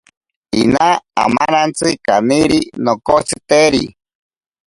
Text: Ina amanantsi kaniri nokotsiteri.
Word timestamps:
Ina 0.61 0.87
amanantsi 1.23 1.87
kaniri 2.05 2.59
nokotsiteri. 2.83 3.83